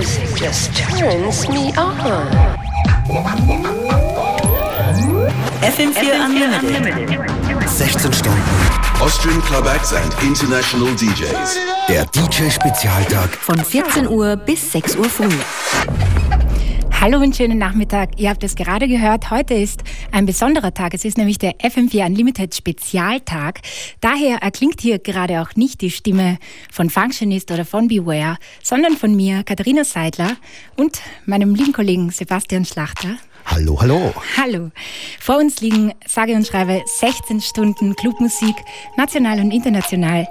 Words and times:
music 0.00 0.34
just 0.34 0.74
turns 0.74 1.46
me 1.50 1.72
on. 1.76 1.94
FM4 5.60 6.24
Unlimited. 6.24 7.68
16 7.68 8.12
Stunden. 8.12 8.40
Austrian 9.02 9.42
Club 9.42 9.66
Acts 9.66 9.92
and 9.92 10.10
International 10.22 10.88
DJs. 10.96 11.58
Der 11.88 12.06
DJ-Spezialtag. 12.06 13.28
Von 13.42 13.62
14 13.62 14.08
Uhr 14.08 14.36
bis 14.36 14.72
6 14.72 14.96
Uhr 14.96 15.04
früh. 15.04 15.28
Hallo 17.00 17.16
und 17.16 17.34
schönen 17.34 17.56
Nachmittag. 17.56 18.10
Ihr 18.18 18.28
habt 18.28 18.44
es 18.44 18.54
gerade 18.54 18.86
gehört. 18.86 19.30
Heute 19.30 19.54
ist 19.54 19.82
ein 20.12 20.26
besonderer 20.26 20.74
Tag. 20.74 20.92
Es 20.92 21.06
ist 21.06 21.16
nämlich 21.16 21.38
der 21.38 21.52
FM4 21.54 22.04
Unlimited 22.04 22.54
Spezialtag. 22.54 23.60
Daher 24.02 24.42
erklingt 24.42 24.82
hier 24.82 24.98
gerade 24.98 25.40
auch 25.40 25.56
nicht 25.56 25.80
die 25.80 25.90
Stimme 25.90 26.36
von 26.70 26.90
Functionist 26.90 27.50
oder 27.52 27.64
von 27.64 27.88
Beware, 27.88 28.36
sondern 28.62 28.98
von 28.98 29.16
mir, 29.16 29.44
Katharina 29.44 29.82
Seidler 29.82 30.36
und 30.76 31.00
meinem 31.24 31.54
lieben 31.54 31.72
Kollegen 31.72 32.10
Sebastian 32.10 32.66
Schlachter. 32.66 33.16
Hallo, 33.46 33.80
hallo. 33.80 34.12
Hallo. 34.36 34.70
Vor 35.20 35.38
uns 35.38 35.62
liegen, 35.62 35.94
sage 36.06 36.34
und 36.34 36.46
schreibe, 36.46 36.82
16 36.84 37.40
Stunden 37.40 37.96
Clubmusik, 37.96 38.56
national 38.98 39.40
und 39.40 39.52
international. 39.52 40.28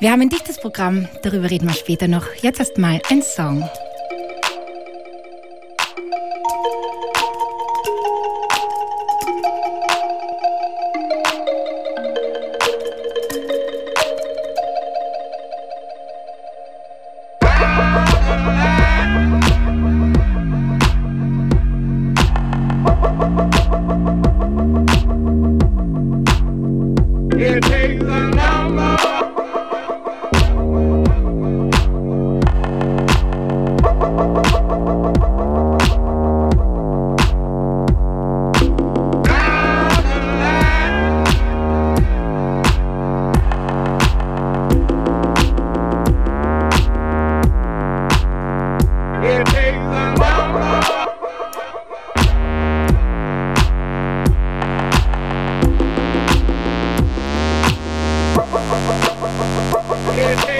Wir 0.00 0.12
haben 0.12 0.22
ein 0.22 0.30
dichtes 0.30 0.58
Programm, 0.58 1.08
darüber 1.22 1.50
reden 1.50 1.68
wir 1.68 1.74
später 1.74 2.08
noch. 2.08 2.24
Jetzt 2.40 2.58
erst 2.58 2.78
mal 2.78 3.02
ein 3.10 3.20
Song. 3.20 3.68
Get 60.16 60.48
it, 60.48 60.55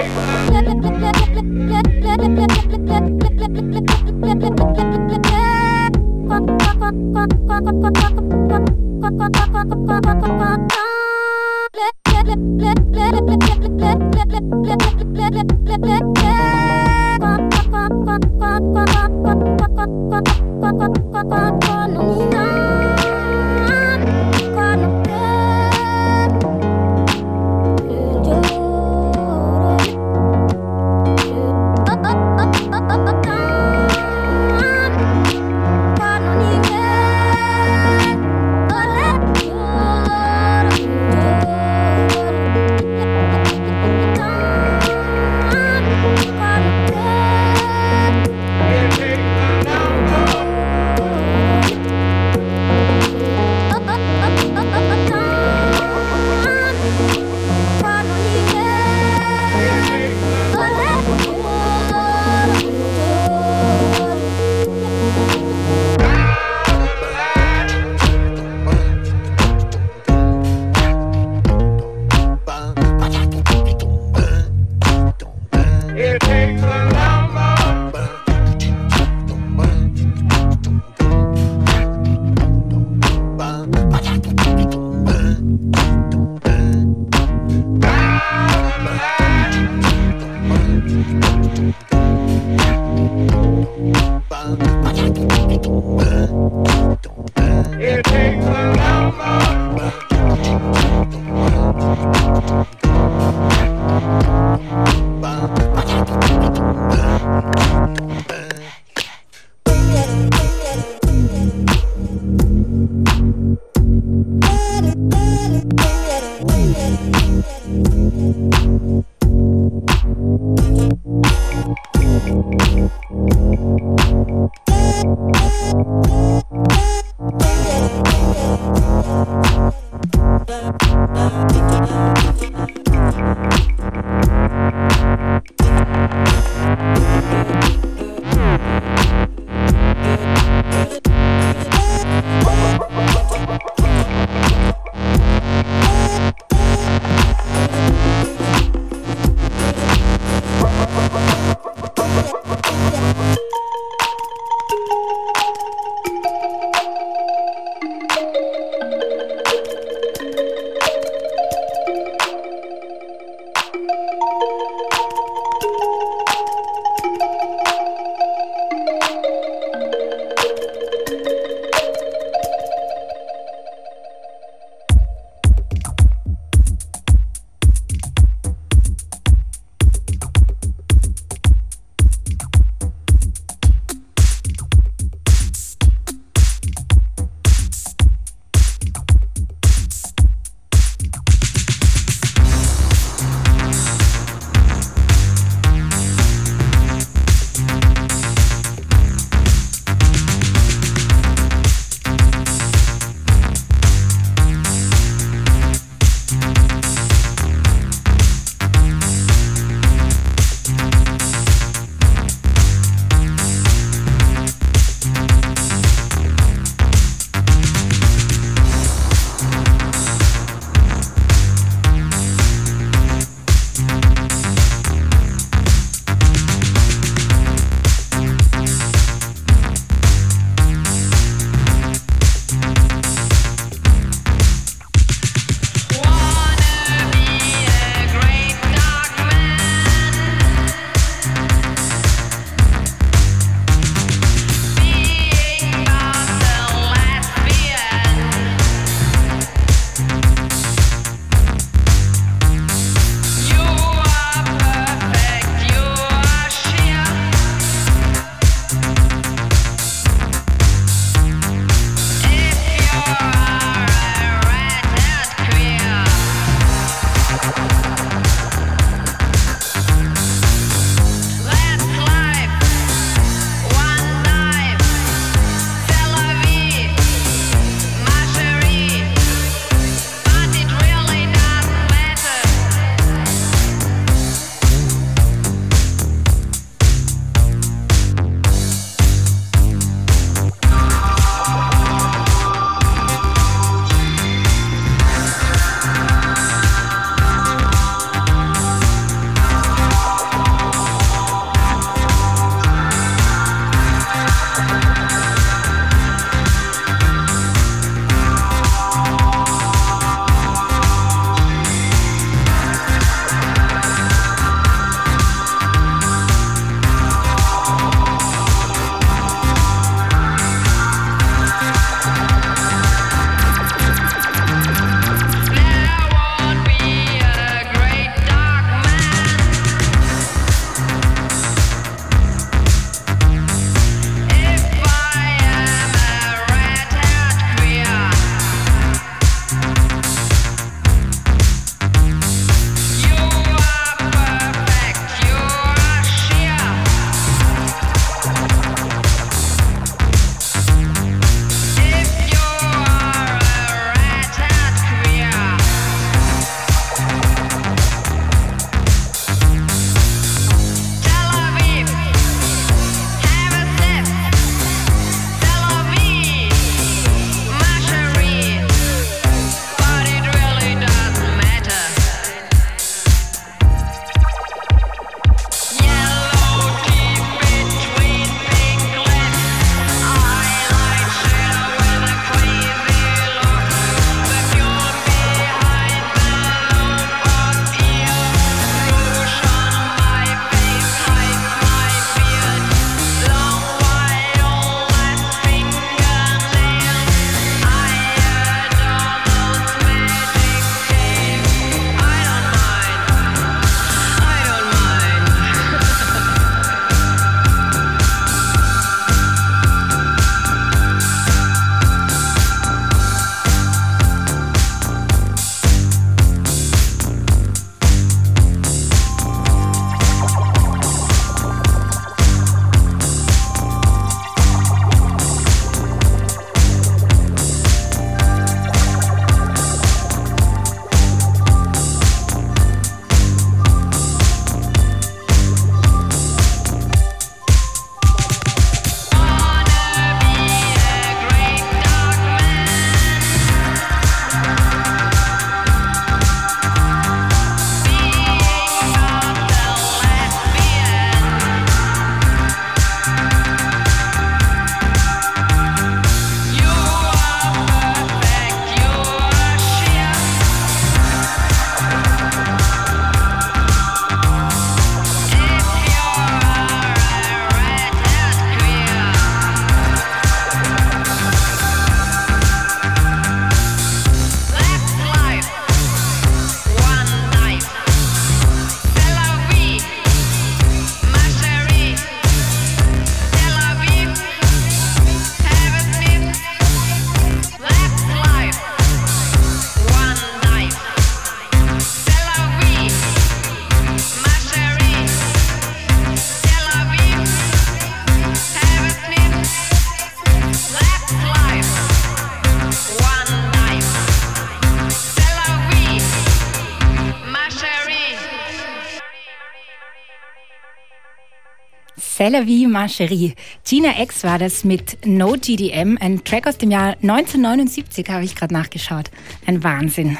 C'est 512.26 512.32
la 512.32 512.40
vie, 512.40 512.66
ma 512.66 512.88
chérie. 512.88 513.36
Gina 513.64 514.02
X 514.02 514.24
war 514.24 514.40
das 514.40 514.64
mit 514.64 514.98
No 515.06 515.36
GDM, 515.40 515.96
ein 516.00 516.24
Track 516.24 516.48
aus 516.48 516.58
dem 516.58 516.72
Jahr 516.72 516.96
1979, 517.00 518.08
habe 518.08 518.24
ich 518.24 518.34
gerade 518.34 518.52
nachgeschaut. 518.52 519.12
Ein 519.46 519.62
Wahnsinn. 519.62 520.18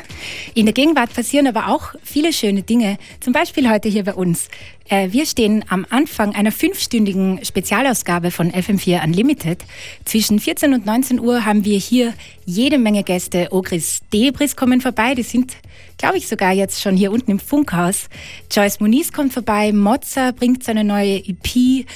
In 0.54 0.66
der 0.66 0.72
Gegenwart 0.72 1.12
passieren 1.12 1.48
aber 1.48 1.66
auch 1.66 1.96
viele 2.04 2.32
schöne 2.32 2.62
Dinge, 2.62 2.96
zum 3.18 3.32
Beispiel 3.32 3.68
heute 3.68 3.88
hier 3.88 4.04
bei 4.04 4.14
uns. 4.14 4.48
Äh, 4.88 5.12
wir 5.12 5.26
stehen 5.26 5.64
am 5.68 5.86
Anfang 5.90 6.34
einer 6.34 6.52
fünfstündigen 6.52 7.44
Spezialausgabe 7.44 8.30
von 8.30 8.52
FM4 8.52 9.02
Unlimited. 9.02 9.64
Zwischen 10.04 10.38
14 10.38 10.74
und 10.74 10.86
19 10.86 11.20
Uhr 11.20 11.44
haben 11.44 11.64
wir 11.64 11.78
hier 11.78 12.14
jede 12.44 12.78
Menge 12.78 13.02
Gäste. 13.02 13.48
Ogris 13.50 14.00
Debris 14.12 14.54
kommen 14.56 14.80
vorbei, 14.80 15.14
die 15.14 15.22
sind 15.22 15.56
glaube 15.98 16.18
ich 16.18 16.28
sogar 16.28 16.52
jetzt 16.52 16.82
schon 16.82 16.96
hier 16.96 17.10
unten 17.10 17.30
im 17.32 17.38
Funkhaus. 17.38 18.08
Joyce 18.50 18.80
Muniz 18.80 19.12
kommt 19.12 19.32
vorbei, 19.32 19.72
Mozza 19.72 20.32
bringt 20.32 20.62
seine 20.62 20.84
neue 20.84 21.16
EP, 21.16 21.86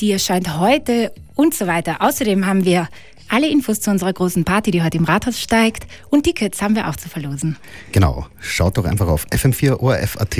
die 0.00 0.12
erscheint 0.12 0.58
heute 0.58 1.12
und 1.34 1.54
so 1.54 1.66
weiter. 1.66 2.02
Außerdem 2.02 2.46
haben 2.46 2.64
wir 2.64 2.88
alle 3.28 3.48
Infos 3.48 3.80
zu 3.80 3.90
unserer 3.90 4.12
großen 4.12 4.44
Party, 4.44 4.70
die 4.70 4.82
heute 4.82 4.96
im 4.96 5.04
Rathaus 5.04 5.40
steigt. 5.40 5.86
Und 6.10 6.24
Tickets 6.24 6.62
haben 6.62 6.74
wir 6.74 6.88
auch 6.88 6.96
zu 6.96 7.08
verlosen. 7.08 7.56
Genau. 7.92 8.26
Schaut 8.40 8.78
doch 8.78 8.84
einfach 8.84 9.08
auf 9.08 9.26
FM4 9.26 9.80
ORF.at. 9.80 10.36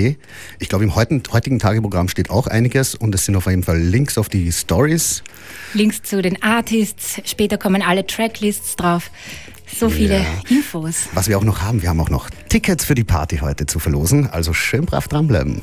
Ich 0.59 0.69
glaube, 0.69 0.85
im 0.85 0.95
heutigen 0.95 1.59
Tageprogramm 1.59 2.09
steht 2.09 2.31
auch 2.31 2.47
einiges 2.47 2.95
und 2.95 3.15
es 3.15 3.25
sind 3.25 3.37
auf 3.37 3.47
jeden 3.47 3.63
Fall 3.63 3.79
Links 3.79 4.19
auf 4.19 4.29
die 4.29 4.53
Stories. 4.53 5.23
Links 5.75 6.03
zu 6.03 6.23
den 6.23 6.43
Artists. 6.43 7.21
Später 7.25 7.59
kommen 7.59 7.83
alle 7.83 8.07
Tracklists 8.07 8.77
drauf. 8.77 9.11
So 9.75 9.89
viele 9.89 10.19
ja. 10.19 10.27
Infos. 10.49 11.09
Was 11.15 11.29
wir 11.29 11.39
auch 11.39 11.45
noch 11.45 11.63
haben, 11.63 11.83
wir 11.83 11.89
haben 11.89 12.01
auch 12.01 12.11
noch 12.11 12.31
Tickets 12.49 12.85
für 12.85 12.95
die 12.95 13.05
Party 13.05 13.39
heute 13.39 13.67
zu 13.67 13.79
verlosen. 13.79 14.31
Also 14.31 14.53
schön 14.53 14.87
brav 14.87 15.09
dranbleiben. 15.09 15.63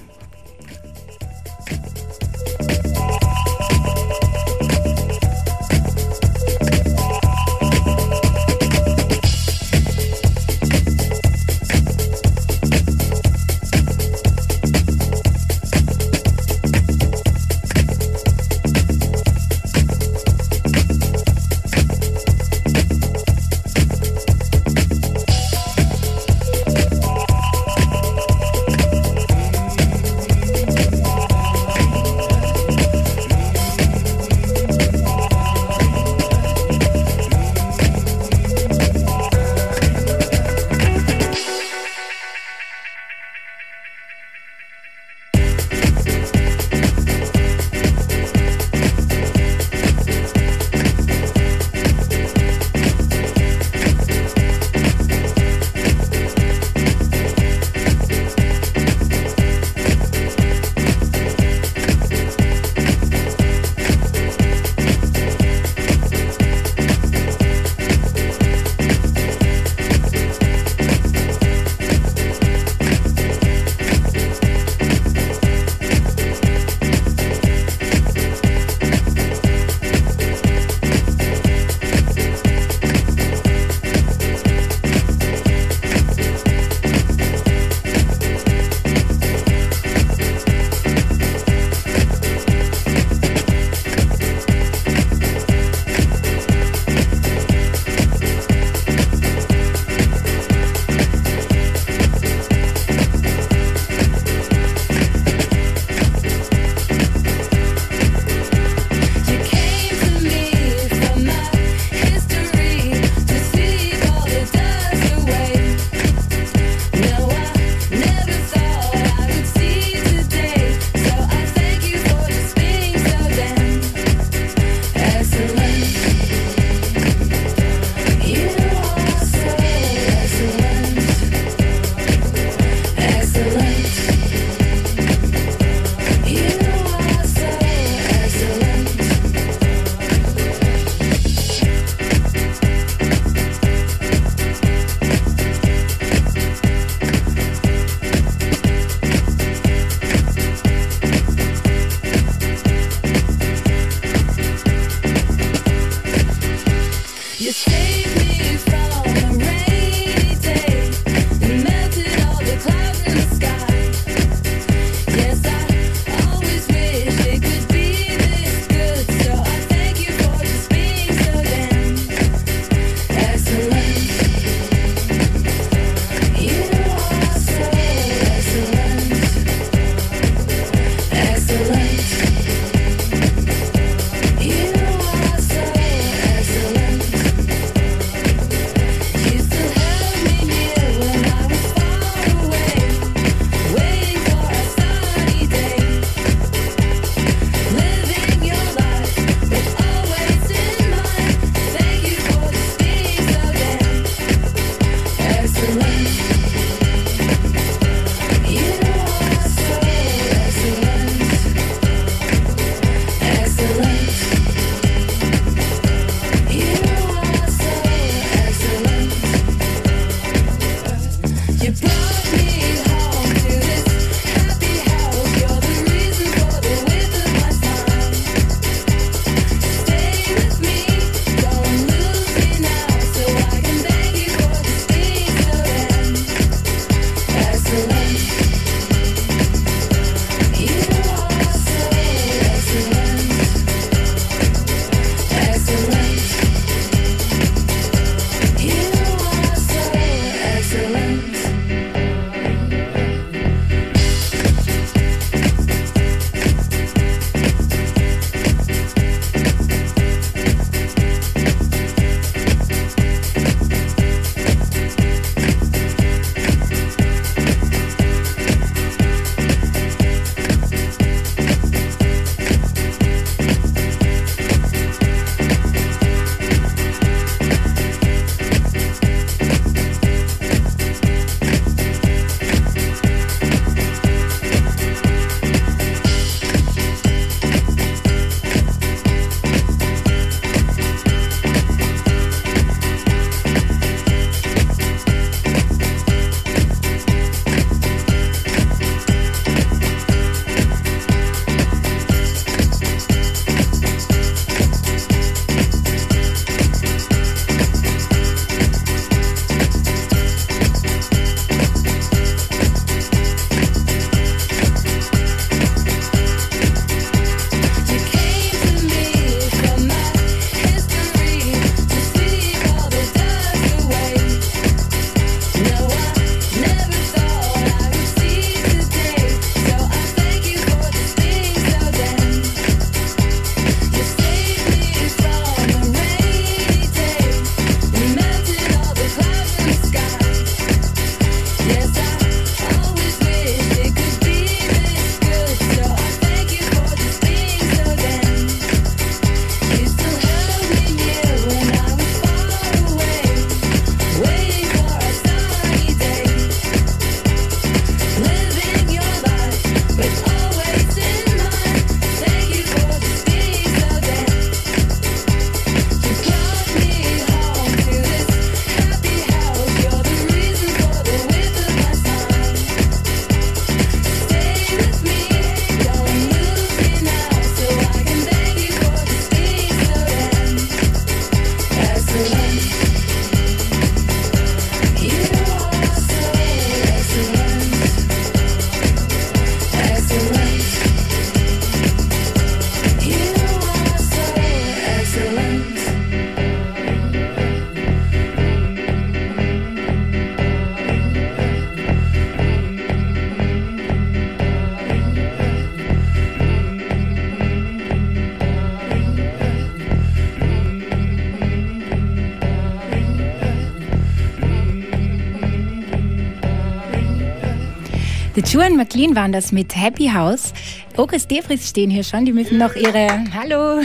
Juan 418.54 418.78
McLean 418.78 419.16
waren 419.16 419.32
das 419.32 419.52
mit 419.52 419.76
Happy 419.76 420.10
House. 420.10 420.54
Oris 420.96 421.28
Devries 421.28 421.68
stehen 421.68 421.90
hier 421.90 422.04
schon. 422.04 422.24
Die 422.24 422.34
müssen 422.34 422.60
noch 422.60 422.76
ihre, 422.76 423.08
hallo, 423.34 423.82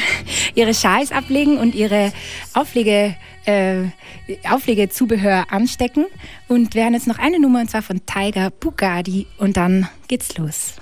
ihre 0.55 0.75
Schals 0.75 1.11
ablegen 1.11 1.57
und 1.57 1.75
ihre 1.75 2.13
Auflege, 2.53 3.17
äh, 3.47 3.85
Auflegezubehör 4.47 5.47
anstecken. 5.51 6.05
Und 6.49 6.75
wir 6.75 6.85
haben 6.85 6.93
jetzt 6.93 7.07
noch 7.07 7.19
eine 7.19 7.41
Nummer 7.41 7.61
und 7.63 7.71
zwar 7.71 7.81
von 7.81 8.03
Tiger 8.05 8.51
Bugatti 8.51 9.27
und 9.39 9.57
dann 9.57 9.89
geht's 10.07 10.37
los. 10.37 10.75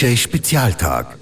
Der 0.00 0.10
DJ-Spezialtag. 0.10 1.16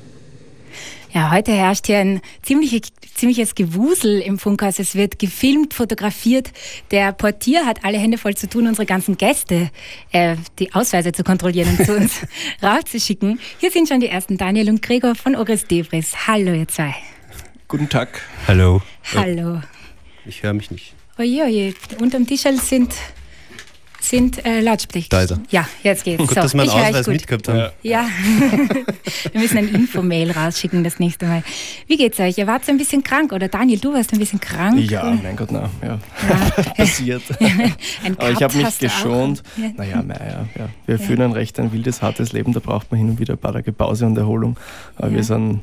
Ja, 1.12 1.30
heute 1.30 1.52
herrscht 1.52 1.86
hier 1.86 1.98
ein 1.98 2.20
ziemlich, 2.42 2.82
ziemliches 3.14 3.54
Gewusel 3.54 4.20
im 4.20 4.38
Funkhaus. 4.38 4.78
Es 4.78 4.94
wird 4.94 5.18
gefilmt, 5.18 5.72
fotografiert. 5.72 6.50
Der 6.90 7.12
Portier 7.12 7.64
hat 7.64 7.84
alle 7.84 7.98
Hände 7.98 8.18
voll 8.18 8.36
zu 8.36 8.48
tun, 8.48 8.66
unsere 8.66 8.84
ganzen 8.84 9.16
Gäste 9.16 9.70
äh, 10.12 10.36
die 10.58 10.74
Ausweise 10.74 11.12
zu 11.12 11.24
kontrollieren 11.24 11.76
und 11.78 11.86
zu 11.86 11.96
uns 11.96 12.20
rauszuschicken. 12.62 13.40
Hier 13.58 13.70
sind 13.70 13.88
schon 13.88 14.00
die 14.00 14.08
ersten 14.08 14.36
Daniel 14.36 14.68
und 14.68 14.82
Gregor 14.82 15.14
von 15.14 15.36
Ogres 15.36 15.64
Debris. 15.64 16.26
Hallo, 16.26 16.52
ihr 16.52 16.68
zwei. 16.68 16.94
Guten 17.68 17.88
Tag. 17.88 18.20
Hallo. 18.46 18.82
Hallo. 19.14 19.62
Ich 20.26 20.42
höre 20.42 20.52
mich 20.52 20.70
nicht. 20.70 20.94
Oje, 21.18 21.44
oje, 21.44 21.74
unterm 21.98 22.26
Tischel 22.26 22.60
sind, 22.60 22.92
sind 24.08 24.44
äh, 24.44 24.60
Lautsprecher. 24.60 25.08
Da 25.10 25.22
ist 25.22 25.30
er. 25.32 25.40
Ja, 25.50 25.68
jetzt 25.82 26.04
geht's. 26.04 26.18
Gut, 26.18 26.28
so, 26.30 26.34
dass 26.36 26.54
wir 26.54 26.62
einen 26.62 26.70
Ausweis 26.70 27.06
mitgehabt 27.06 27.48
haben. 27.48 27.70
Ja, 27.82 28.06
wir 29.32 29.40
müssen 29.40 29.58
ein 29.58 29.68
Infomail 29.68 30.30
rausschicken 30.30 30.84
das 30.84 30.98
nächste 30.98 31.26
Mal. 31.26 31.42
Wie 31.86 31.96
geht's 31.96 32.18
euch? 32.20 32.38
Ihr 32.38 32.46
wart 32.46 32.64
so 32.64 32.72
ein 32.72 32.78
bisschen 32.78 33.02
krank, 33.02 33.32
oder 33.32 33.48
Daniel, 33.48 33.78
du 33.78 33.92
warst 33.92 34.12
ein 34.12 34.18
bisschen 34.18 34.40
krank? 34.40 34.78
Ja, 34.90 35.16
mein 35.22 35.36
Gott, 35.36 35.50
na, 35.50 35.70
ja. 35.82 35.98
Ja. 36.28 36.62
Passiert. 36.76 37.22
Ein 37.40 38.18
Aber 38.18 38.30
ich 38.30 38.42
habe 38.42 38.56
mich 38.56 38.78
geschont. 38.78 39.42
Ja. 39.56 39.70
Naja, 39.76 40.02
naja, 40.02 40.46
ja. 40.56 40.68
Wir 40.86 40.98
führen 40.98 41.22
ein 41.22 41.32
recht 41.32 41.58
ein 41.58 41.72
wildes, 41.72 42.02
hartes 42.02 42.32
Leben. 42.32 42.52
Da 42.52 42.60
braucht 42.60 42.90
man 42.90 42.98
hin 42.98 43.10
und 43.10 43.18
wieder 43.18 43.34
ein 43.34 43.38
paar 43.38 43.52
Tage 43.52 43.72
Pause 43.72 44.06
und 44.06 44.16
Erholung. 44.16 44.56
Aber 44.96 45.08
Ja. 45.08 45.14
wir 45.16 45.24
sind 45.24 45.60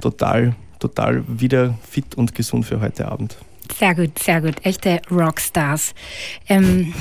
total, 0.00 0.54
total 0.78 1.22
wieder 1.28 1.74
fit 1.88 2.14
und 2.14 2.34
gesund 2.34 2.66
für 2.66 2.80
heute 2.80 3.08
Abend. 3.08 3.36
Sehr 3.78 3.94
gut, 3.94 4.18
sehr 4.18 4.40
gut. 4.40 4.56
Echte 4.64 5.00
Rockstars. 5.10 5.94
Ähm, 6.48 6.92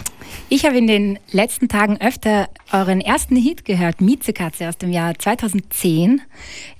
ich 0.49 0.65
habe 0.65 0.77
in 0.77 0.87
den 0.87 1.19
letzten 1.31 1.67
Tagen 1.67 1.97
öfter 1.99 2.49
euren 2.71 3.01
ersten 3.01 3.35
Hit 3.35 3.65
gehört, 3.65 4.01
Miezekatze 4.01 4.67
aus 4.69 4.77
dem 4.77 4.91
Jahr 4.91 5.17
2010. 5.17 6.21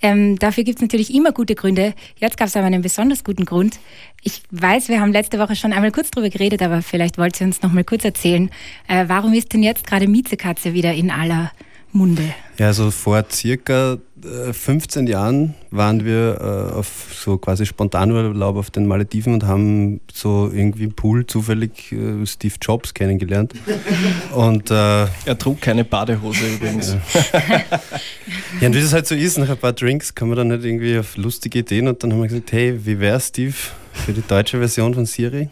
Ähm, 0.01 0.39
dafür 0.39 0.63
gibt 0.63 0.77
es 0.77 0.81
natürlich 0.81 1.13
immer 1.13 1.31
gute 1.31 1.55
Gründe. 1.55 1.93
Jetzt 2.17 2.37
gab 2.37 2.47
es 2.47 2.55
aber 2.55 2.65
einen 2.65 2.81
besonders 2.81 3.23
guten 3.23 3.45
Grund. 3.45 3.79
Ich 4.23 4.43
weiß, 4.51 4.89
wir 4.89 4.99
haben 5.01 5.11
letzte 5.11 5.39
Woche 5.39 5.55
schon 5.55 5.73
einmal 5.73 5.91
kurz 5.91 6.11
drüber 6.11 6.29
geredet, 6.29 6.61
aber 6.61 6.81
vielleicht 6.81 7.17
wollt 7.17 7.39
ihr 7.41 7.47
uns 7.47 7.61
noch 7.61 7.71
mal 7.71 7.83
kurz 7.83 8.05
erzählen, 8.05 8.49
äh, 8.87 9.05
warum 9.07 9.33
ist 9.33 9.53
denn 9.53 9.63
jetzt 9.63 9.87
gerade 9.87 10.07
Miezekatze 10.07 10.73
wieder 10.73 10.93
in 10.93 11.11
aller 11.11 11.51
Munde? 11.91 12.33
Ja, 12.57 12.67
also 12.67 12.91
vor 12.91 13.25
circa 13.29 13.97
15 14.23 15.07
Jahren 15.07 15.55
waren 15.71 16.05
wir 16.05 16.39
äh, 16.39 16.73
auf 16.73 17.13
so 17.13 17.37
quasi 17.37 17.65
Spontanurlaub 17.65 18.55
auf 18.55 18.69
den 18.69 18.85
Malediven 18.87 19.33
und 19.33 19.45
haben 19.45 20.01
so 20.11 20.49
irgendwie 20.53 20.83
im 20.85 20.93
Pool 20.93 21.25
zufällig 21.25 21.91
äh, 21.91 22.25
Steve 22.25 22.55
Jobs 22.61 22.93
kennengelernt. 22.93 23.53
Und 24.35 24.71
äh, 24.71 24.73
ja, 24.73 25.09
Er 25.25 25.37
trug 25.37 25.61
keine 25.61 25.83
Badehose 25.83 26.55
übrigens. 26.55 26.91
und 28.61 28.75
wie 28.75 28.81
das 28.81 28.93
halt 28.93 29.07
so 29.07 29.15
ist, 29.15 29.37
nach 29.37 29.49
ein 29.49 29.57
paar 29.57 29.73
Drinks 29.73 30.15
kommen 30.15 30.31
wir 30.31 30.35
dann 30.35 30.51
halt 30.51 30.63
irgendwie 30.63 30.97
auf 30.97 31.17
lustige 31.17 31.59
Ideen 31.59 31.87
und 31.87 32.01
dann 32.01 32.13
haben 32.13 32.21
wir 32.21 32.27
gesagt, 32.27 32.51
hey, 32.51 32.85
wie 32.85 32.99
wär's, 32.99 33.27
Steve, 33.27 33.53
für 33.93 34.13
die 34.13 34.23
deutsche 34.25 34.57
Version 34.57 34.93
von 34.93 35.05
Siri? 35.05 35.49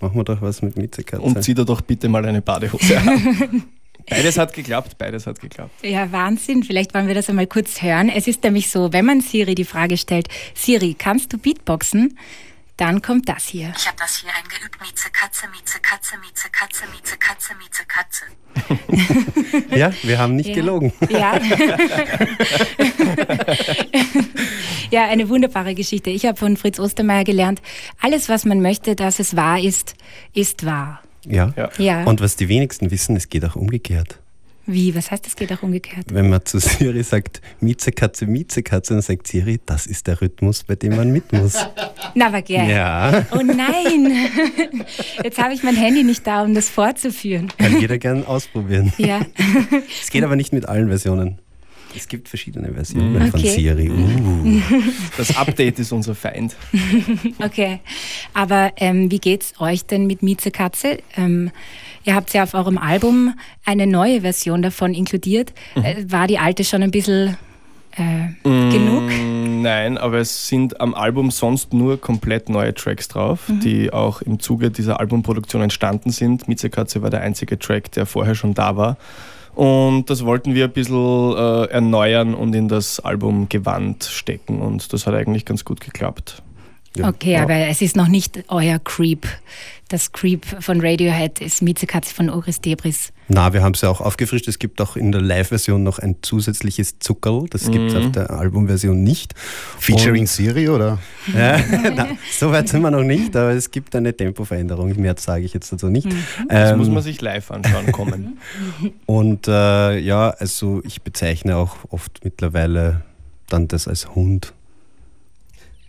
Machen 0.00 0.16
wir 0.16 0.24
doch 0.24 0.40
was 0.42 0.62
mit 0.62 0.76
Miezekatze. 0.76 1.22
Und 1.22 1.42
zieh 1.42 1.54
dir 1.54 1.64
doch 1.64 1.80
bitte 1.80 2.08
mal 2.08 2.24
eine 2.24 2.42
Badehose 2.42 2.98
an. 2.98 3.64
Beides 4.08 4.36
hat 4.38 4.52
geklappt, 4.52 4.98
beides 4.98 5.26
hat 5.26 5.40
geklappt. 5.40 5.72
Ja, 5.82 6.10
Wahnsinn. 6.12 6.62
Vielleicht 6.62 6.92
wollen 6.94 7.06
wir 7.08 7.14
das 7.14 7.28
einmal 7.30 7.46
kurz 7.46 7.80
hören. 7.82 8.08
Es 8.08 8.26
ist 8.26 8.42
nämlich 8.44 8.70
so, 8.70 8.92
wenn 8.92 9.04
man 9.04 9.20
Siri 9.20 9.54
die 9.54 9.64
Frage 9.64 9.96
stellt, 9.96 10.28
Siri, 10.54 10.94
kannst 10.98 11.32
du 11.32 11.38
Beatboxen? 11.38 12.18
Dann 12.76 13.02
kommt 13.02 13.28
das 13.28 13.44
hier. 13.46 13.72
Ich 13.76 13.86
habe 13.86 13.96
das 13.98 14.18
hier 14.18 14.30
eingeübt. 14.30 14.80
Mieze, 14.80 15.08
Katze, 15.12 15.46
Mieze, 15.48 15.78
Katze, 15.80 16.16
Mieze, 16.18 16.48
Katze, 16.50 16.84
Mieze, 16.90 17.16
Katze, 17.18 17.54
Mieze, 17.56 17.84
Katze. 17.86 18.24
Ja, 19.76 19.92
wir 20.02 20.18
haben 20.18 20.34
nicht 20.36 20.48
Ja. 20.48 20.54
gelogen. 20.56 20.92
Ja. 21.08 21.38
ja, 24.90 25.04
eine 25.06 25.28
wunderbare 25.28 25.74
Geschichte. 25.74 26.10
Ich 26.10 26.26
habe 26.26 26.36
von 26.38 26.56
Fritz 26.56 26.78
Ostermeier 26.80 27.24
gelernt, 27.24 27.62
alles, 28.00 28.28
was 28.28 28.44
man 28.44 28.60
möchte, 28.60 28.96
dass 28.96 29.18
es 29.20 29.36
wahr 29.36 29.60
ist, 29.60 29.94
ist 30.32 30.66
wahr. 30.66 31.00
Ja. 31.26 31.52
Ja. 31.56 31.70
Ja. 31.78 32.04
Und 32.04 32.20
was 32.20 32.36
die 32.36 32.48
wenigsten 32.48 32.90
wissen, 32.90 33.16
es 33.16 33.28
geht 33.28 33.44
auch 33.44 33.56
umgekehrt. 33.56 34.20
Wie? 34.66 34.94
Was 34.94 35.10
heißt, 35.10 35.26
das 35.26 35.36
geht 35.36 35.52
auch 35.52 35.62
umgekehrt? 35.62 36.06
Wenn 36.10 36.30
man 36.30 36.42
zu 36.46 36.58
Siri 36.58 37.02
sagt, 37.02 37.42
Miezekatze, 37.60 38.26
Miezekatze, 38.26 38.94
dann 38.94 39.02
sagt 39.02 39.26
Siri, 39.26 39.60
das 39.66 39.86
ist 39.86 40.06
der 40.06 40.22
Rhythmus, 40.22 40.64
bei 40.64 40.74
dem 40.74 40.96
man 40.96 41.10
mit 41.12 41.30
muss. 41.34 41.54
Na, 42.14 42.28
aber 42.28 42.40
gell. 42.40 42.70
Ja, 42.70 43.26
Oh 43.32 43.42
nein! 43.42 44.16
Jetzt 45.22 45.38
habe 45.42 45.52
ich 45.52 45.62
mein 45.62 45.76
Handy 45.76 46.02
nicht 46.02 46.26
da, 46.26 46.42
um 46.42 46.54
das 46.54 46.70
fortzuführen. 46.70 47.48
kann 47.58 47.78
jeder 47.78 47.98
gern 47.98 48.24
ausprobieren. 48.24 48.92
Ja. 48.96 49.20
Es 50.02 50.10
geht 50.10 50.24
aber 50.24 50.36
nicht 50.36 50.52
mit 50.52 50.66
allen 50.66 50.88
Versionen. 50.88 51.40
Es 51.96 52.08
gibt 52.08 52.28
verschiedene 52.28 52.72
Versionen 52.72 53.30
von 53.30 53.40
Okay. 53.40 53.48
Siri. 53.50 53.90
Uh. 53.90 54.60
Das 55.16 55.36
Update 55.36 55.78
ist 55.78 55.92
unser 55.92 56.14
Feind. 56.14 56.56
Okay, 57.38 57.80
aber 58.32 58.72
ähm, 58.76 59.10
wie 59.10 59.18
geht's 59.18 59.54
euch 59.58 59.84
denn 59.86 60.06
mit 60.06 60.22
Mieze 60.22 60.50
Katze? 60.50 60.98
Ähm, 61.16 61.50
ihr 62.04 62.14
habt 62.14 62.32
ja 62.32 62.42
auf 62.42 62.54
eurem 62.54 62.78
Album 62.78 63.34
eine 63.64 63.86
neue 63.86 64.22
Version 64.22 64.62
davon 64.62 64.94
inkludiert. 64.94 65.52
Äh, 65.74 66.04
war 66.08 66.26
die 66.26 66.38
alte 66.38 66.64
schon 66.64 66.82
ein 66.82 66.90
bisschen 66.90 67.36
äh, 67.96 68.28
genug? 68.42 69.04
Mm, 69.10 69.62
Nein, 69.62 69.98
aber 69.98 70.18
es 70.18 70.48
sind 70.48 70.80
am 70.80 70.94
Album 70.94 71.30
sonst 71.30 71.72
nur 71.72 72.00
komplett 72.00 72.48
neue 72.48 72.74
Tracks 72.74 73.08
drauf, 73.08 73.40
die 73.48 73.92
auch 73.92 74.20
im 74.22 74.38
Zuge 74.40 74.70
dieser 74.70 75.00
Albumproduktion 75.00 75.62
entstanden 75.62 76.10
sind. 76.10 76.48
Miezekatze 76.48 77.02
war 77.02 77.10
der 77.10 77.20
einzige 77.22 77.58
Track, 77.58 77.92
der 77.92 78.06
vorher 78.06 78.34
schon 78.34 78.54
da 78.54 78.76
war. 78.76 78.96
Und 79.54 80.10
das 80.10 80.24
wollten 80.24 80.54
wir 80.54 80.64
ein 80.64 80.72
bisschen 80.72 81.36
äh, 81.36 81.64
erneuern 81.66 82.34
und 82.34 82.54
in 82.54 82.68
das 82.68 83.00
Albumgewand 83.00 84.04
stecken. 84.04 84.60
Und 84.60 84.92
das 84.92 85.06
hat 85.06 85.14
eigentlich 85.14 85.44
ganz 85.44 85.64
gut 85.64 85.80
geklappt. 85.80 86.42
Okay, 87.02 87.36
aber 87.38 87.54
es 87.54 87.82
ist 87.82 87.96
noch 87.96 88.08
nicht 88.08 88.44
euer 88.48 88.78
Creep. 88.78 89.26
Das 89.88 90.12
Creep 90.12 90.46
von 90.60 90.80
Radiohead 90.80 91.40
ist 91.40 91.60
Mieze 91.60 91.86
Katze 91.86 92.14
von 92.14 92.30
Oris 92.30 92.60
Debris. 92.60 93.12
Na, 93.28 93.52
wir 93.52 93.62
haben 93.62 93.74
es 93.74 93.80
ja 93.82 93.90
auch 93.90 94.00
aufgefrischt. 94.00 94.48
Es 94.48 94.58
gibt 94.58 94.80
auch 94.80 94.96
in 94.96 95.12
der 95.12 95.20
Live-Version 95.20 95.82
noch 95.82 95.98
ein 95.98 96.16
zusätzliches 96.22 96.98
Zuckerl. 97.00 97.46
Das 97.50 97.70
gibt 97.70 97.90
es 97.90 97.94
auf 97.96 98.12
der 98.12 98.30
Albumversion 98.30 99.02
nicht. 99.02 99.34
Featuring 99.78 100.26
Siri 100.26 100.68
oder? 100.68 100.98
Ja, 101.34 101.58
na, 101.94 102.08
so 102.30 102.50
weit 102.50 102.68
sind 102.68 102.82
wir 102.82 102.90
noch 102.90 103.02
nicht, 103.02 103.34
aber 103.36 103.50
es 103.50 103.70
gibt 103.70 103.94
eine 103.96 104.16
Tempoveränderung. 104.16 104.94
Mehr 105.00 105.14
sage 105.18 105.44
ich 105.44 105.52
jetzt 105.54 105.72
dazu 105.72 105.88
nicht. 105.88 106.08
Das 106.48 106.72
Ähm, 106.72 106.78
muss 106.78 106.88
man 106.88 107.02
sich 107.02 107.20
live 107.20 107.50
anschauen 107.50 107.92
kommen. 107.92 108.38
Und 109.06 109.48
äh, 109.48 109.98
ja, 109.98 110.30
also 110.30 110.80
ich 110.84 111.02
bezeichne 111.02 111.56
auch 111.56 111.76
oft 111.90 112.24
mittlerweile 112.24 113.02
dann 113.48 113.68
das 113.68 113.86
als 113.88 114.14
Hund. 114.14 114.52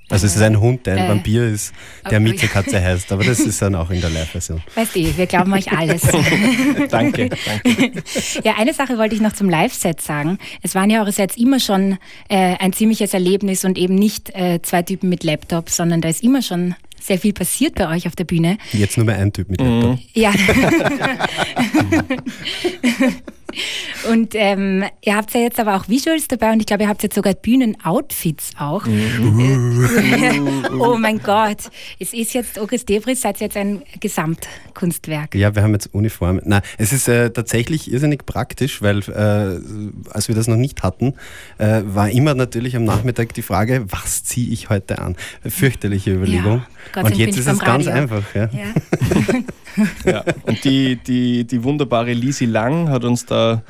Also 0.10 0.28
es 0.28 0.36
ist 0.36 0.42
ein 0.42 0.60
Hund, 0.60 0.86
der 0.86 0.98
ein 0.98 1.06
Äh. 1.06 1.10
Vampir 1.10 1.48
ist, 1.48 1.74
der 2.04 2.20
Okay. 2.20 2.20
Miezekatze 2.20 2.82
heißt, 2.82 3.12
aber 3.12 3.24
das 3.24 3.40
ist 3.40 3.62
dann 3.62 3.74
auch 3.76 3.90
in 3.90 4.02
der 4.02 4.10
Live-Version. 4.12 4.62
Weißt 4.76 4.96
du, 4.96 5.18
wir 5.18 5.26
glauben 5.26 5.52
euch 5.54 5.72
alles. 5.72 6.02
danke, 6.90 7.30
danke. 7.30 7.92
Ja, 8.44 8.54
eine 8.58 8.74
Sache 8.74 8.98
wollte 8.98 9.16
ich 9.16 9.22
noch 9.22 9.34
zum 9.34 9.50
Live-Set 9.50 10.02
sagen. 10.02 10.38
Es 10.62 10.76
waren 10.76 10.90
ja 10.90 11.00
eure 11.02 11.12
Sets 11.12 11.38
immer 11.38 11.60
schon 11.60 11.98
äh, 12.30 12.56
ein 12.60 12.72
ziemliches 12.74 13.14
Erlebnis 13.14 13.66
und 13.66 13.78
eben 13.78 13.96
nicht 13.96 14.30
äh, 14.36 14.60
zwei 14.62 14.82
Typen 14.84 15.10
mit 15.10 15.24
Laptop, 15.24 15.70
sondern 15.70 16.02
da 16.02 16.10
ist 16.10 16.24
immer 16.24 16.42
schon 16.42 16.76
sehr 17.02 17.20
viel 17.20 17.34
passiert 17.34 17.76
bei 17.76 17.88
euch 17.90 18.08
auf 18.08 18.16
der 18.16 18.24
Bühne. 18.24 18.58
Jetzt 18.74 18.98
nur 18.98 19.06
mehr 19.06 19.18
ein 19.18 19.32
Typ 19.34 19.50
mit 19.50 19.60
Laptop. 19.62 20.00
Ja. 20.14 20.32
und 24.12 24.34
ähm, 24.36 24.84
ihr 25.02 25.16
habt 25.16 25.34
ja 25.34 25.42
jetzt 25.42 25.60
aber 25.60 25.76
auch 25.76 25.88
Visuals 25.88 26.28
dabei 26.28 26.52
und 26.52 26.60
ich 26.60 26.66
glaube, 26.66 26.84
ihr 26.84 26.90
habt 26.90 27.04
jetzt 27.04 27.16
sogar 27.16 27.34
Bühnenoutfits 27.34 28.52
auch. 28.60 28.86
oh 30.80 30.98
mein 30.98 31.20
Gott. 31.22 31.70
Es 32.00 32.14
ist 32.14 32.34
jetzt, 32.34 32.60
Ogres 32.60 32.86
Debris, 32.86 33.22
seid 33.22 33.42
ihr 33.42 33.46
jetzt 33.46 33.58
ein 33.58 33.84
Gesamtkunstwerk. 34.00 35.36
Ja, 35.36 35.56
wir 35.56 35.64
haben 35.64 35.74
jetzt 35.74 35.94
Uniformen. 35.94 36.42
Na, 36.46 36.62
es 36.78 36.94
ist 36.94 37.08
äh, 37.08 37.30
tatsächlich 37.30 37.92
irrsinnig 37.92 38.26
praktisch, 38.26 38.82
weil 38.82 39.00
äh, 39.00 40.12
als 40.12 40.28
wir 40.28 40.36
das 40.36 40.48
noch 40.48 40.58
nicht 40.58 40.84
hatten, 40.84 41.14
äh, 41.58 41.82
war 41.86 42.10
immer 42.10 42.34
natürlich 42.34 42.76
am 42.76 42.84
Nachmittag 42.84 43.34
die 43.34 43.42
Frage, 43.42 43.86
was 43.90 44.24
ziehe 44.24 44.52
ich 44.52 44.70
heute 44.70 45.00
an? 45.00 45.16
Fürchterliche 45.48 46.14
Überlegung. 46.14 46.64
Sei 46.94 47.04
Und 47.04 47.18
jetzt 47.18 47.38
ist 47.38 47.48
es 47.48 47.60
ganz 47.60 47.88
einfach. 47.88 48.24
Ja. 48.34 48.50
Ja. 48.52 48.74
Ja. 50.06 50.24
Und 50.44 50.64
die, 50.64 50.96
die, 50.98 51.46
die 51.46 51.64
wunderbare 51.64 52.14
Lisi 52.14 52.46
Lang 52.46 52.90
hat 52.90 53.04
uns 53.04 53.26
da 53.26 53.62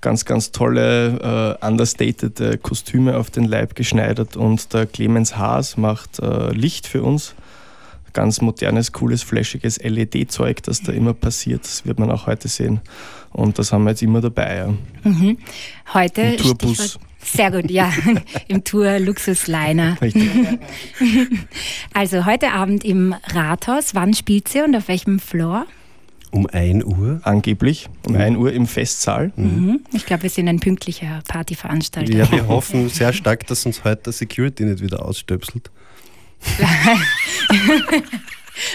ganz, 0.00 0.24
ganz 0.24 0.52
tolle, 0.52 1.58
äh, 1.62 1.66
understated 1.66 2.40
äh, 2.40 2.58
Kostüme 2.60 3.16
auf 3.16 3.30
den 3.30 3.44
Leib 3.44 3.74
geschneidert 3.74 4.36
und 4.36 4.74
der 4.74 4.84
Clemens 4.84 5.36
Haas 5.38 5.78
macht 5.78 6.18
äh, 6.18 6.50
Licht 6.52 6.86
für 6.86 7.02
uns. 7.02 7.34
Ganz 8.12 8.40
modernes, 8.42 8.92
cooles, 8.92 9.22
flashiges 9.22 9.78
LED-Zeug, 9.82 10.62
das 10.62 10.82
da 10.82 10.92
immer 10.92 11.14
passiert. 11.14 11.64
Das 11.64 11.84
wird 11.86 11.98
man 11.98 12.10
auch 12.10 12.26
heute 12.26 12.48
sehen. 12.48 12.80
Und 13.32 13.58
das 13.58 13.72
haben 13.72 13.84
wir 13.84 13.90
jetzt 13.90 14.02
immer 14.02 14.20
dabei. 14.20 14.56
Ja. 14.58 14.74
Heute 15.94 16.20
Im 16.20 16.36
Tourbus. 16.36 16.76
Stichwort- 16.76 17.00
Sehr 17.24 17.50
gut, 17.50 17.70
ja. 17.70 17.92
Im 18.48 18.64
Tour 18.64 18.98
Luxusliner. 18.98 20.00
Richtig. 20.00 20.30
Also 21.92 22.26
heute 22.26 22.50
Abend 22.52 22.84
im 22.84 23.14
Rathaus. 23.32 23.94
Wann 23.94 24.14
spielt 24.14 24.48
sie 24.48 24.62
und 24.62 24.74
auf 24.74 24.88
welchem 24.88 25.20
Floor? 25.20 25.66
Um 26.32 26.48
1 26.48 26.84
Uhr? 26.84 27.20
Angeblich, 27.22 27.88
um 28.06 28.16
1 28.16 28.36
Uhr 28.36 28.52
im 28.52 28.66
Festsaal. 28.66 29.32
Mhm. 29.36 29.80
Ich 29.92 30.04
glaube, 30.04 30.24
wir 30.24 30.30
sind 30.30 30.48
ein 30.48 30.58
pünktlicher 30.58 31.22
Partyveranstalter. 31.28 32.12
Ja, 32.12 32.30
wir 32.32 32.48
hoffen 32.48 32.88
sehr 32.88 33.12
stark, 33.12 33.46
dass 33.46 33.64
uns 33.64 33.84
heute 33.84 34.02
der 34.04 34.12
Security 34.12 34.64
nicht 34.64 34.82
wieder 34.82 35.04
ausstöpselt. 35.04 35.70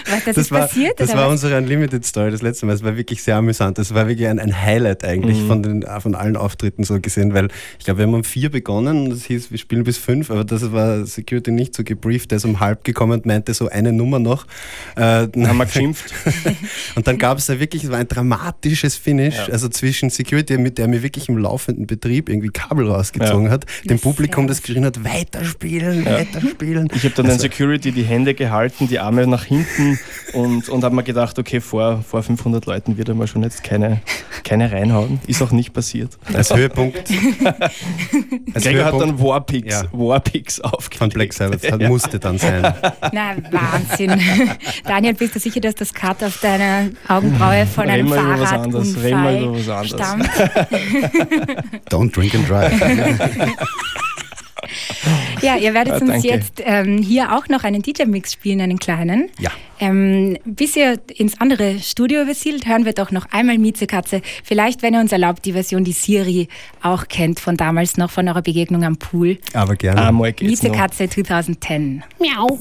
Was 0.06 0.24
das, 0.24 0.24
Das 0.24 0.36
ist 0.36 0.50
war, 0.52 0.60
passiert? 0.60 1.00
das 1.00 1.14
war 1.14 1.24
was? 1.26 1.32
unsere 1.32 1.56
Unlimited 1.58 2.04
Story 2.04 2.30
das 2.30 2.42
letzte 2.42 2.66
Mal. 2.66 2.74
Es 2.74 2.82
war 2.82 2.96
wirklich 2.96 3.22
sehr 3.22 3.36
amüsant. 3.36 3.78
Das 3.78 3.94
war 3.94 4.08
wirklich 4.08 4.28
ein, 4.28 4.38
ein 4.38 4.60
Highlight 4.62 5.04
eigentlich 5.04 5.38
Mhm. 5.38 5.46
von, 5.48 5.62
den, 5.62 5.84
von 6.00 6.14
allen 6.14 6.36
Auftritten 6.36 6.84
so 6.84 7.00
gesehen, 7.00 7.32
weil 7.34 7.48
ich 7.78 7.84
glaube, 7.84 7.98
wir 7.98 8.06
haben 8.06 8.14
um 8.14 8.24
vier 8.24 8.50
begonnen 8.50 9.06
und 9.06 9.12
es 9.12 9.24
hieß, 9.24 9.50
wir 9.50 9.58
spielen 9.58 9.84
bis 9.84 9.96
fünf, 9.98 10.30
aber 10.30 10.44
das 10.44 10.72
war 10.72 11.06
Security 11.06 11.50
nicht 11.50 11.74
so 11.74 11.82
gebrieft. 11.84 12.30
Der 12.30 12.36
ist 12.36 12.44
um 12.44 12.60
halb 12.60 12.84
gekommen 12.84 13.12
und 13.12 13.26
meinte 13.26 13.54
so 13.54 13.68
eine 13.68 13.92
Nummer 13.92 14.18
noch. 14.18 14.44
Äh, 14.96 15.28
Dann 15.28 15.48
haben 15.48 15.56
wir 15.58 15.66
geschimpft. 15.66 16.12
und 16.94 17.06
dann 17.06 17.18
gab 17.18 17.38
es 17.38 17.46
da 17.46 17.58
wirklich, 17.58 17.84
es 17.84 17.90
war 17.90 17.98
ein 17.98 18.08
dramatisches 18.08 18.96
Finish, 18.96 19.36
Ja. 19.36 19.52
also 19.52 19.68
zwischen 19.68 20.10
Security, 20.10 20.58
mit 20.58 20.78
der 20.78 20.88
mir 20.88 21.02
wirklich 21.02 21.28
im 21.28 21.38
laufenden 21.38 21.86
Betrieb 21.86 22.28
irgendwie 22.28 22.50
Kabel 22.50 22.88
rausgezogen 22.90 23.46
Ja. 23.46 23.52
hat, 23.52 23.64
dem 23.84 23.96
Das 23.96 24.00
Publikum, 24.02 24.46
das 24.46 24.62
geschrien 24.62 24.84
hat, 24.84 25.02
weiterspielen, 25.04 26.04
Ja. 26.04 26.18
weiterspielen. 26.18 26.88
Ich 26.94 27.04
habe 27.04 27.14
dann 27.14 27.26
den 27.26 27.38
Security 27.38 27.92
die 27.92 28.02
Hände 28.02 28.34
gehalten, 28.34 28.88
die 28.88 28.98
Arme 28.98 29.26
nach 29.26 29.44
hinten 29.44 29.69
und, 30.32 30.68
und 30.68 30.84
habe 30.84 30.94
mir 30.94 31.02
gedacht, 31.02 31.38
okay, 31.38 31.60
vor, 31.60 32.02
vor 32.02 32.22
500 32.22 32.66
Leuten 32.66 32.96
wird 32.96 33.08
er 33.08 33.14
mal 33.14 33.26
schon 33.26 33.42
jetzt 33.42 33.62
keine, 33.62 34.00
keine 34.44 34.70
reinhauen. 34.70 35.20
Ist 35.26 35.42
auch 35.42 35.50
nicht 35.50 35.72
passiert. 35.72 36.18
Als 36.32 36.54
Höhepunkt. 36.54 36.98
als 38.54 38.64
Gregor 38.64 38.84
hat 38.84 38.92
Höhepunkt 38.94 39.00
dann 39.00 39.20
Warpix, 39.20 39.74
Ja. 39.74 39.82
Warpix 39.92 40.60
von 40.60 40.70
aufgelegt. 40.72 41.14
Black 41.14 41.32
Sabbath, 41.32 41.64
das 41.64 41.88
musste 41.88 42.18
dann 42.18 42.38
sein. 42.38 42.62
Na, 43.12 43.34
Wahnsinn. 43.50 44.20
Daniel, 44.84 45.14
bist 45.14 45.34
du 45.34 45.40
sicher, 45.40 45.60
dass 45.60 45.74
das 45.74 45.92
Cut 45.94 46.22
auf 46.22 46.40
deiner 46.40 46.90
Augenbraue 47.08 47.66
von 47.66 47.88
einem 47.88 48.10
Reden 48.12 48.26
wir 48.26 48.34
über 48.34 48.40
was 48.40 48.52
anderes, 48.52 49.02
reden 49.02 49.22
wir 49.22 49.40
über 49.40 49.58
Fahrradunfall 49.58 49.90
was 49.90 49.92
anderes. 49.92 50.28
stammt? 50.28 50.30
Don't 51.90 52.12
drink 52.14 52.34
and 52.34 52.48
drive. 52.48 52.72
Ja, 55.42 55.56
ihr 55.56 55.72
werdet 55.72 55.94
Ah, 55.94 55.98
uns 55.98 56.22
jetzt 56.22 56.62
ähm, 56.64 56.98
hier 56.98 57.34
auch 57.36 57.48
noch 57.48 57.64
einen 57.64 57.80
DJ-Mix 57.82 58.34
spielen, 58.34 58.60
einen 58.60 58.78
kleinen. 58.78 59.30
Ja. 59.38 59.50
Ähm, 59.78 60.36
bis 60.44 60.76
ihr 60.76 61.00
ins 61.16 61.40
andere 61.40 61.78
Studio 61.78 62.22
übersiedelt, 62.22 62.66
hören 62.66 62.84
wir 62.84 62.92
doch 62.92 63.10
noch 63.10 63.26
einmal 63.32 63.56
Miezekatze. 63.56 64.20
Vielleicht, 64.44 64.82
wenn 64.82 64.92
ihr 64.94 65.00
uns 65.00 65.12
erlaubt, 65.12 65.44
die 65.46 65.52
Version, 65.54 65.82
die 65.84 65.92
Siri 65.92 66.48
auch 66.82 67.08
kennt, 67.08 67.40
von 67.40 67.56
damals 67.56 67.96
noch, 67.96 68.10
von 68.10 68.28
eurer 68.28 68.42
Begegnung 68.42 68.84
am 68.84 68.96
Pool. 68.98 69.38
Aber 69.54 69.76
gerne. 69.76 70.02
Einmal 70.02 70.32
geht's 70.34 70.62
noch. 70.62 70.70
Miezekatze 70.70 71.08
2010. 71.08 72.04
Miau. 72.18 72.58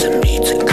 to 0.00 0.18
me 0.20 0.38
to 0.38 0.69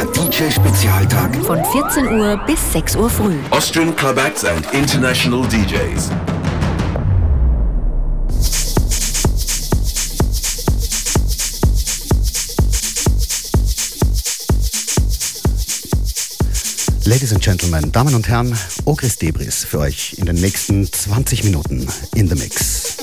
Der 0.00 0.08
DJ 0.12 0.50
Spezialtag. 0.50 1.36
Von 1.44 1.62
14 1.62 2.18
Uhr 2.18 2.40
bis 2.46 2.72
6 2.72 2.96
Uhr 2.96 3.10
früh. 3.10 3.36
Austrian 3.50 3.94
club 3.94 4.16
acts 4.16 4.46
and 4.46 4.64
international 4.72 5.42
DJs. 5.42 6.08
Ladies 17.04 17.34
and 17.34 17.42
Gentlemen, 17.42 17.92
Damen 17.92 18.14
und 18.14 18.26
Herren, 18.26 18.58
Ogris 18.86 19.18
Debris 19.18 19.66
für 19.66 19.80
euch 19.80 20.14
in 20.16 20.24
den 20.24 20.36
nächsten 20.36 20.90
20 20.90 21.44
Minuten 21.44 21.86
in 22.14 22.26
the 22.26 22.36
Mix. 22.36 22.99